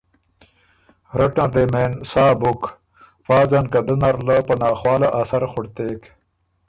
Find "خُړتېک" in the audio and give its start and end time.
5.51-6.01